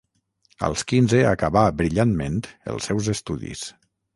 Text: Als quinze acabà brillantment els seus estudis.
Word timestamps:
Als 0.67 0.83
quinze 0.91 1.19
acabà 1.33 1.63
brillantment 1.81 2.41
els 2.73 2.89
seus 2.91 3.11
estudis. 3.15 3.63